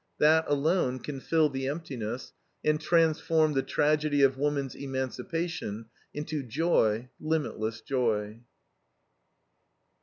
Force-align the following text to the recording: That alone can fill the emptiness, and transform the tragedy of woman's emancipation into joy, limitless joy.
That 0.17 0.45
alone 0.47 0.97
can 0.97 1.19
fill 1.19 1.47
the 1.49 1.67
emptiness, 1.67 2.33
and 2.65 2.81
transform 2.81 3.53
the 3.53 3.61
tragedy 3.61 4.23
of 4.23 4.35
woman's 4.35 4.73
emancipation 4.73 5.89
into 6.11 6.41
joy, 6.41 7.09
limitless 7.19 7.81
joy. 7.81 8.39